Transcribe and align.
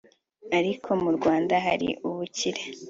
ariko 0.57 0.89
mu 1.03 1.09
Rwanda 1.17 1.53
hari 1.65 1.87
ubukire 2.07 2.61